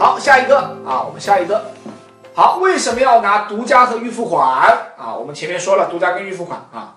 [0.00, 1.72] 好，下一个啊，我们下一个。
[2.32, 4.42] 好，为什么要拿独家和预付款
[4.96, 5.14] 啊？
[5.14, 6.96] 我们前面说了独家跟预付款啊。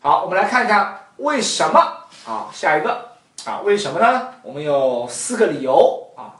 [0.00, 1.80] 好，我们来看一看为什么
[2.26, 2.48] 啊？
[2.52, 3.12] 下一个
[3.46, 4.34] 啊，为什么呢？
[4.42, 6.36] 我们有四个理由啊。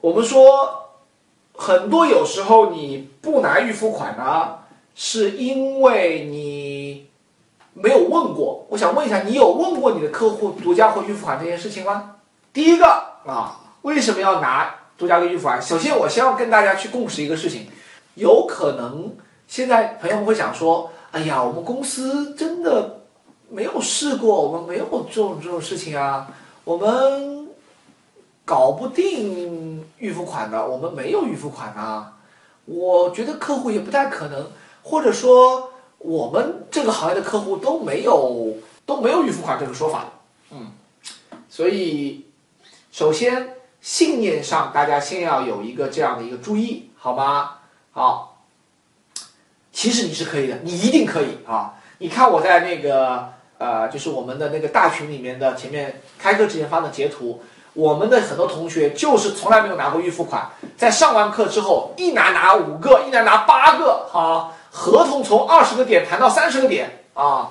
[0.00, 0.90] 我们说
[1.54, 4.58] 很多有时候你不拿预付款呢，
[4.96, 7.08] 是因为你
[7.74, 8.66] 没有问过。
[8.70, 12.16] 我想问一下，你有问过你的客户独家或预付款这件事情吗？
[12.52, 12.86] 第一个
[13.24, 15.60] 啊，为什么要拿独家跟预付款？
[15.60, 17.66] 首先，我先要跟大家去共识一个事情，
[18.14, 19.12] 有可能
[19.48, 23.00] 现在朋友们会想说，哎呀，我们公司真的
[23.50, 26.28] 没有试过，我们没有这种这种事情啊，
[26.62, 27.48] 我们
[28.44, 32.18] 搞不定预付款的，我们没有预付款啊。
[32.64, 34.46] 我觉得客户也不太可能，
[34.84, 38.56] 或者说我们这个行业的客户都没有
[38.86, 40.12] 都没有预付款这个说法，
[40.52, 40.70] 嗯，
[41.50, 42.24] 所以。
[42.94, 47.54] 首先，信念上大家先要有一个这样的一个注意，好吗？
[47.90, 48.38] 好，
[49.72, 51.74] 其实你是可以的，你一定可以啊！
[51.98, 67.50] 你看我在那个呃，就是我们的那个大群里面的前面开课之前发的截图，我们的很多同学就是从来没有拿过预付款，在上完课之后一拿拿五个，一拿拿八个，啊，合同从二十个点谈到三十个点啊！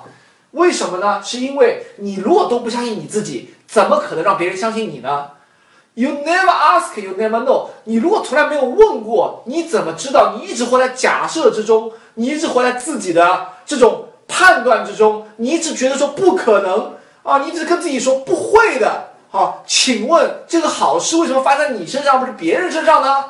[0.52, 1.22] 为什么呢？
[1.22, 3.54] 是因为你如果都不相信你自己。
[3.72, 5.30] 怎么可能让别人相信你呢
[5.94, 7.68] ？You never ask, you never know。
[7.84, 10.36] 你如果从来没有问过，你怎么知道？
[10.36, 19.10] 你一直活在假设之中，你一直活在自己的这种判断之中，你一直觉得说不可能啊，你一直跟自己说不会的。
[19.30, 23.24] 好，请问这个好事为什么发生在你身上，不是别人身上呢？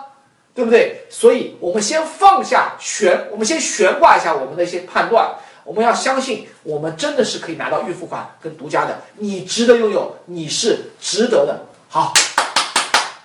[0.55, 1.07] 对不对？
[1.09, 5.31] 所以我们先放下悬，我们先悬挂一下我们的一些判断。
[5.65, 11.61] 我们要相信，我们真的是可以拿到预付款跟独家的，你值得拥有，你是值得的。
[11.89, 12.13] 好，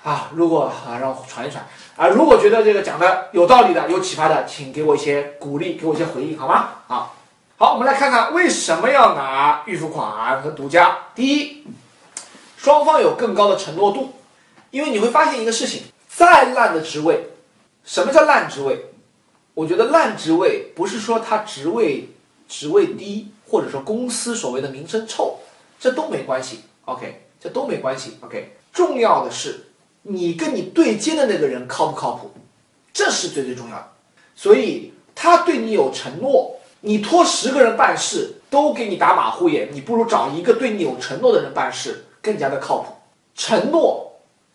[0.08, 6.70] 啊，如果啊，让我传一传啊，如果觉得这个讲的有道理的、有启发的，请给我一些鼓励，给我一些回应，好吗？
[6.88, 7.12] 啊，
[7.58, 10.98] 好，我们来看看为什么要拿预付款和独家。
[11.14, 11.67] 第一，
[12.56, 14.14] 双方有更高的承诺度，
[14.72, 17.32] 因为你会发现一个事情，再烂的职位，
[17.84, 18.86] 什么叫烂职位？
[19.56, 22.10] 我觉得烂职位不是说他职位。
[22.50, 25.38] 职位低，或者说公司所谓的名声臭，
[25.78, 26.62] 这都没关系。
[26.86, 28.17] OK，这都没关系。
[28.22, 29.67] OK，重要的是
[30.08, 32.32] 你跟你对接的那个人靠不靠谱，
[32.94, 33.88] 这是最最重要的。
[34.36, 42.94] 所以他对你有承诺，你托十个人办事都给你打马虎眼，你不如找一个对你有承诺的人办事更加的靠谱。
[43.36, 44.14] 承诺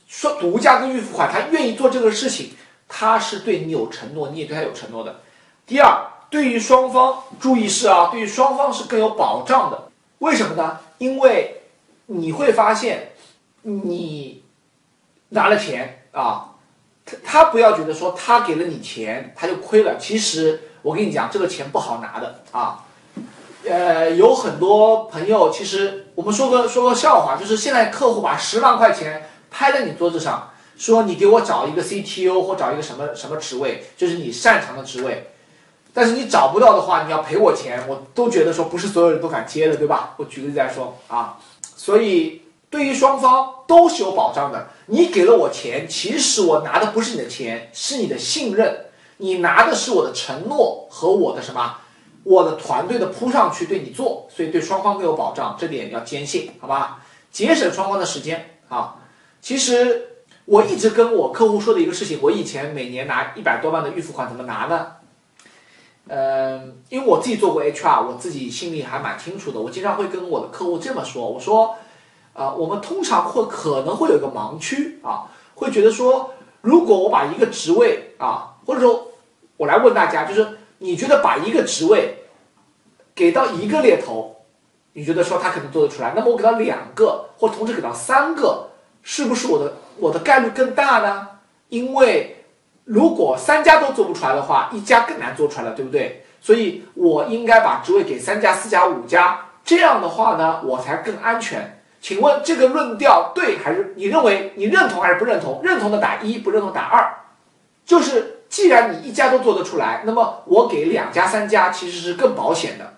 [0.08, 2.50] 说独家跟预付款，他愿意做这个事情，
[2.88, 5.20] 他是对你有承诺，你也对他有承诺的。
[5.66, 6.08] 第二。
[6.32, 9.90] 对于双方，注意是啊，对于双方是更有保障的。
[10.20, 10.78] 为什么呢？
[10.96, 11.60] 因为
[12.06, 13.12] 你会发现，
[13.60, 14.41] 你
[15.32, 16.54] 拿了钱啊，
[17.04, 19.98] 他他不要觉得说他给了你钱他就亏了。
[19.98, 22.84] 其实我跟你讲，这个钱不好拿的啊。
[23.64, 35.28] 呃，有很多朋友，其实我们说个说个笑话，就是现在客户把十万块钱拍在你桌子上，说你给我找一个 CTO 或找一个什么什么职位，就是你擅长的职位。
[35.94, 40.14] 但是你找不到的话，你要赔我钱，我都觉得说不是所有人都敢接的，对吧？
[40.16, 41.38] 我举个例子来说啊，
[41.76, 42.41] 所以
[42.72, 44.68] 对于双方都是有保障的。
[44.86, 48.86] 你给了我钱，其实我拿的不是你的钱，是你的信任，
[49.18, 51.76] 你拿的是我的承诺和我的什么，
[52.24, 57.04] 我的团队的扑上去对你做，所以对双方都有保障，这点要坚信，好吧？
[57.30, 58.96] 节省双方的时间啊。
[59.42, 64.86] 其实我一直跟我客户说的一个事情，我以前每年拿一百多万的预付款怎么拿呢？
[66.08, 69.60] 嗯，因为我自己做过 HR，我自己心里还蛮清楚的。
[69.60, 71.76] 我经常会跟我的客户这么说：“我说，
[72.34, 79.08] 啊，我们通常会可能会有一个盲区啊，会觉得说，如果我把一个职位啊，或者说
[79.56, 82.24] 我来问大家，就是你觉得把一个职位
[83.14, 84.36] 给到一个猎头，
[84.92, 86.12] 你觉得说他可能做得出来？
[86.14, 88.68] 那么我给到两个，或同时给到三个，
[89.02, 91.28] 是不是我的我的概率更大呢？
[91.68, 92.36] 因为。
[92.84, 96.24] 如果三家都做不出来的话，一家更难做出来了，对不对？
[96.40, 101.81] 所以我应该把职位给三家、四家、五家，这样的话呢，我才更安全。
[102.02, 105.60] 请问这个论调对还是你认为你认同还是不认同？
[105.62, 107.14] 认同的打一，不认同打二。
[107.86, 112.94] 就是既然你一家都做得出来，那么我给两家、三家其实是更保险的，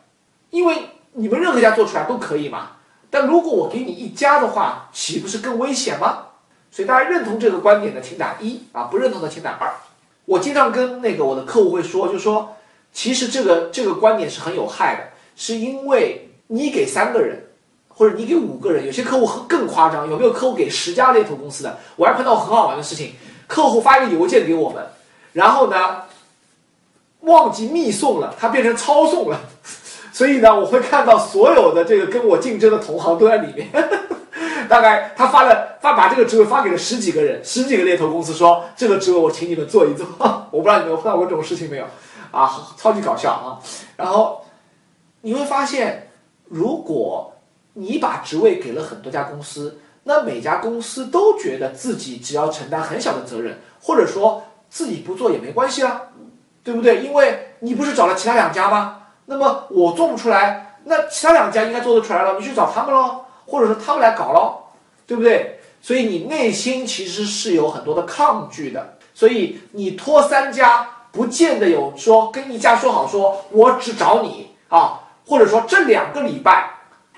[0.49, 2.71] 因为你们任何一家做出来都可以嘛。
[3.11, 6.29] 但如果我给你一家的话，岂不是更危险吗？
[6.71, 9.71] 所以大家认同这个观点的，请打一啊；不认同的，请打二。
[10.25, 12.57] 我经常跟那个我的客户会说，就说
[12.91, 17.44] 其实这个这个观点是很有害的，是因为你给三个人，
[17.95, 21.79] 或者你给五个人，有些客户更夸张，有没有客户给十家猎头公司的？
[21.97, 23.15] 我还碰到很好玩的事情，
[23.47, 24.85] 客户发一个邮件给我们，
[25.33, 26.03] 然后呢
[27.21, 29.41] 忘记密送了，它变成抄送了，
[30.13, 33.69] 所以呢我会看到所有的这个跟我竞争的同行都在里面。
[34.69, 40.07] 大概他发了发把这个职位发给了十几个人，十几个猎头公司说这个职位我请你们做一做。
[40.51, 41.85] 我不知道你们碰到过这种事情没有？
[42.31, 43.61] 啊，超级搞笑啊！
[43.97, 44.45] 然后
[45.21, 46.11] 你会发现，
[46.49, 47.34] 如果
[47.75, 56.01] 你把职位给了很多家公司，那每家公司都觉得自己只要承担很小的责任，或者说自己不做也没关系啊，
[56.63, 57.03] 对不对？
[57.03, 59.03] 因为你不是找了其他两家吗？
[59.27, 63.21] 那么我做不出来，那其他两家应该做得出来了，你去找他们喽。
[63.47, 64.73] 或者说他们来搞咯，
[65.07, 65.61] 对不对？
[65.83, 76.71] 所以你内心其实是有很多的抗拒的，所以你拖三家，不见得有说跟一家说好，说我只找你啊，或者说这两个礼拜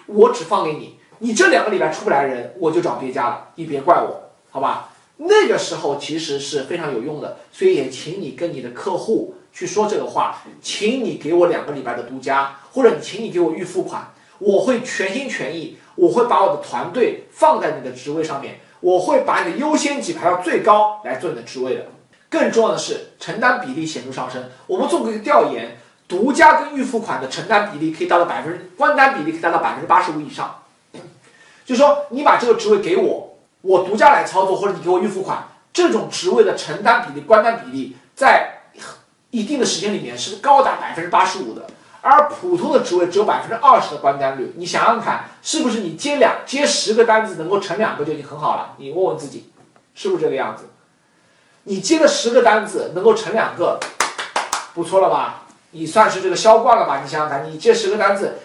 [0.06, 4.90] 我只放给你，你这两个礼拜出不来人，我就找别家了，你别怪我，好吧？
[5.18, 15.78] 那个时候其实是非常有用的，所以也请你跟你的客户去说这个话，请你给我两个礼拜的独家，或者你请你给我预付款，我会全心全意。
[15.96, 21.86] 我会把我的团队放在你的职位上面，我会把你的优先级排到最高来做你的职位的。
[22.28, 24.44] 更重要的是，承担比例显著上升。
[24.66, 30.62] 我们做过一个调研，独家跟预付款的承担比例可以达到百分之，关单比例可以达到百分之八十五以上。
[31.64, 38.60] 就说，你把这个职位给我，我独家来操作，或者你给我预付款，这种职位的承担比例、关单比例，在
[39.30, 41.66] 一定的时间里面是高达百分之八十五的。
[42.02, 48.74] 而普通的职位只有百分之二十的关单率，你想想看，是不是你接两接十个单子能够成两个就已经很好了？
[48.76, 49.50] 你问问自己，
[49.96, 50.66] 是不是这个样子？
[51.64, 53.80] 你接了十个单子能够成两个，
[54.72, 55.45] 不错了吧？
[55.70, 57.00] 你算是这个销冠了吧？
[57.02, 58.38] 你想想看，你接十个单子，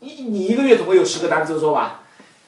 [0.00, 2.00] 你你一个月总会有十个单子做吧？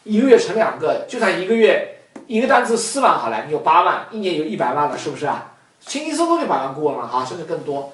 [0.04, 5.54] 一个月成两个，就算一个月一个单子四万好了，你有八万，一年有一百万了，是不是啊？
[5.80, 7.92] 轻轻松松就把它过了哈，甚至更多。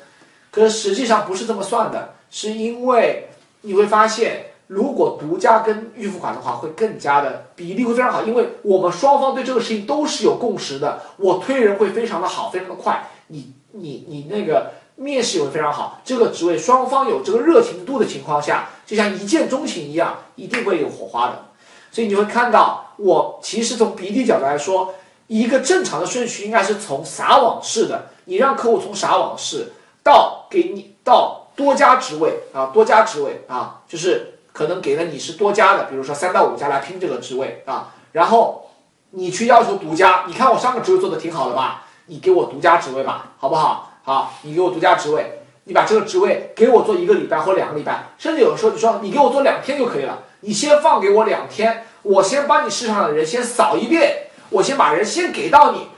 [0.50, 2.14] 可是实际上不是这么算的。
[2.28, 3.28] 是因为
[3.60, 11.00] 你会发现，如果独家跟预付款的话，会更加的比例会非常好，因为我们双方对这个事情都是有共识的。
[11.18, 16.00] 我推人会非常的好，非常的快，你你你那个面试也会非常好。
[16.04, 21.44] 这个职位双方有这个热情度的情况下，就像一见钟情一样，一定会有火花的。
[21.92, 24.94] 所以你会看到，我其实从比例角度来说，
[25.28, 29.72] 一个正常的顺序应该是从撒网式的，你让客户从撒网式
[30.02, 31.42] 到给你到。
[31.56, 38.68] 多家职位啊，多家职位啊，就是可能给了你是多家的，比如说三到五家来拼这个职位啊，然后
[39.12, 43.85] 你去要求独家，你看我上个职位做的挺好的吧，你给我独家职位吧，好不好？
[44.06, 55.88] 好，你给我独家职位，你把这个职位给我做一个礼拜或两个礼拜，甚至有的时候你说你给我做两天就可以了，你先放给我两天，我先帮你市场的人先扫一遍，我先把人先给到你，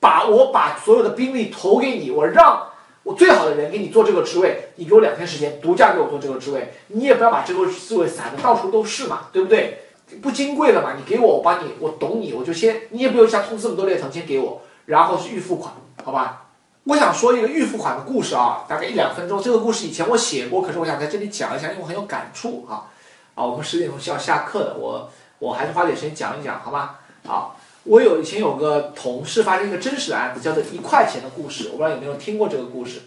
[0.00, 2.70] 把我把所有的兵力投给你，我让。
[3.04, 9.78] 我最好的人给你做这个职位，你给我两天时间，独家给我做这个职位，你也不要把这个职位散的到处都是嘛，对不对？
[10.20, 15.72] 不金贵了嘛，你给我，我帮你，我懂你，我就先，你也不用像通这么多猎头，先给我，然后是预付款，
[16.02, 16.43] 好吧？
[16.84, 19.42] 我想说一个预付款的故事啊，大概一两分钟。
[19.42, 22.90] 这个故事以前我写过，可是我想在这里讲一下，因为我很有感触啊。
[23.34, 26.96] 啊，我们十点钟是要下课的，我我还是花点时间讲一讲，好吗？
[27.26, 27.56] 好。
[27.84, 31.68] 我有以前有个同事发生一个真实的案子，叫做一块钱的故事。
[31.72, 33.02] 我不知道有没有听过这个故事，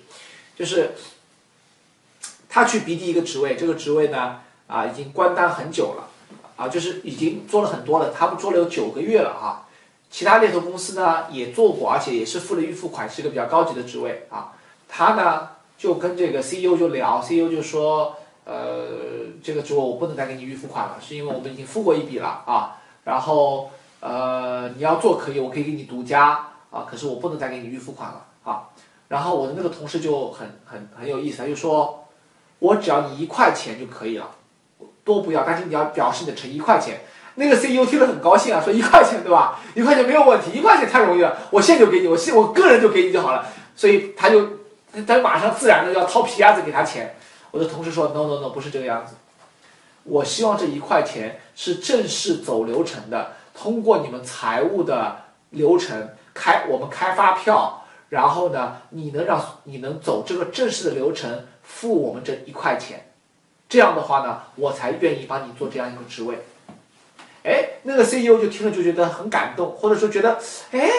[0.55, 0.95] 就是
[2.47, 6.09] 他去 BD 一个职位，这个职位呢啊已经关单很久了，
[6.55, 9.66] 啊就是已经做了很多了，他们做了有九个月了啊。
[10.17, 14.51] 其他猎头公司呢也做过，而且也是付了预付款，是一个比较高级的职位啊。
[14.89, 18.87] 他呢就跟这个 CEO 就聊，CEO 就说，呃
[19.43, 23.69] 这个职位我不能再给你预付款了，是因为我们已经付过一笔了啊，然后。
[23.99, 28.69] 呃，你要做可以，我可以给你独家啊，可是我不能再给你预付款了啊。
[29.07, 32.05] 然后我的那个同事就很很很有意思，他就说，
[32.59, 34.29] 我只要你一块钱就可以了，
[35.03, 36.99] 多不要，但是你要表示你的诚意，一块钱。
[37.39, 39.59] 那个 CEO 听了很高兴啊，说一块钱对吧？
[39.75, 43.47] 一块钱没有问题，一块钱太容易了，我现就给你，我现我个人就给你就好了。
[43.75, 44.47] 所以他就
[45.05, 47.15] 他马上自然的要掏皮夹子给他钱。
[47.51, 49.13] 我的同事说 no no no 不是这个样子，
[50.03, 53.33] 我希望这一块钱是正式走流程的。
[53.53, 55.17] 通过你们财务的
[55.51, 63.11] 流程开，我们开发票，然后呢，你能让你能走这个正式的流程，付我们这一块钱，
[63.69, 66.39] 这样的话呢，我才愿意帮你做这样一个职位。
[67.47, 70.37] 哎，那个 CEO 就听了就觉得很感动，或者说觉得
[70.71, 70.89] 哎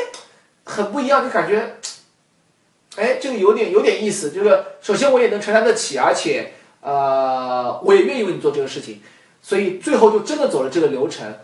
[0.65, 1.77] 很不一样，就感觉
[2.97, 9.03] 哎这个有点有点意思，就是首先我也能承担得起，而且呃我也愿意为你做这个事情，
[9.43, 11.35] 所以最后就真的走了这个流程。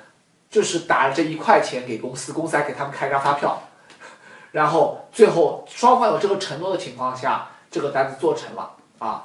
[0.50, 3.60] 就是打了这一块钱给公司，公司还给他们开张发票，
[4.52, 8.70] 然后最后双方有这个承诺的情况下，这个单子做成了
[9.00, 9.24] 啊。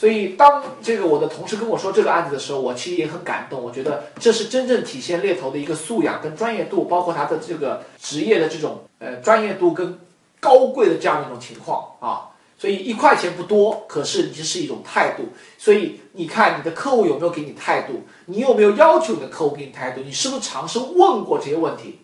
[0.00, 3.62] 所以当这个我的同事跟我说这个案子的时候，我其实也很感动。
[3.62, 9.98] 我觉得这是真正体现猎头的一个素养跟专业度，包括他的这个职业的这种呃专业度跟
[10.40, 12.30] 高贵的这样一种情况啊。
[12.58, 15.24] 所以一块钱不多，可是这是一种态度。
[15.58, 18.04] 所以你看你的客户有没有给你态度？
[18.24, 20.00] 你有没有要求你的客户给你态度？
[20.00, 21.98] 你是不是尝试问过这些问题？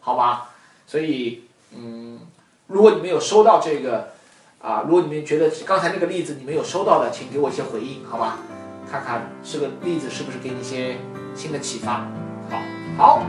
[0.00, 0.48] 好吧？
[0.86, 1.42] 所以
[1.76, 2.20] 嗯，
[2.68, 4.16] 如果你没有收到这个。
[4.60, 8.38] 啊，如果你们觉得刚才那个例子你们有收到的，请给我一些回应，好吧？
[8.90, 10.96] 看看这个例子是不是给你一些
[11.34, 12.06] 新的启发。
[12.50, 12.58] 好，
[12.96, 13.22] 好。